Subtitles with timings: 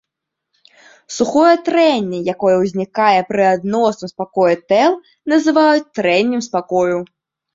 [1.15, 4.91] Сухое трэнне, якое ўзнікае пры адносным спакоі тэл,
[5.35, 6.97] называюць трэннем спакою.